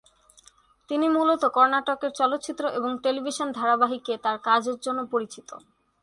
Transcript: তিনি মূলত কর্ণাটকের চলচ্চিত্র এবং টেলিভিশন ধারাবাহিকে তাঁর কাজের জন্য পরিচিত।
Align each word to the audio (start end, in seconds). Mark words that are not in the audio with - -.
তিনি 0.89 1.05
মূলত 1.09 1.43
কর্ণাটকের 1.47 2.11
চলচ্চিত্র 2.11 2.63
এবং 2.69 2.91
টেলিভিশন 3.03 3.47
ধারাবাহিকে 3.51 4.13
তাঁর 4.17 4.37
কাজের 4.39 4.77
জন্য 4.79 4.99
পরিচিত। 5.11 5.49